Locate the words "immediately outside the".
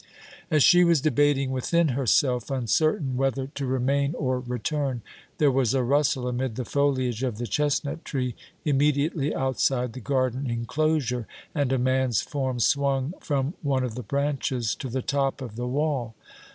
8.65-9.99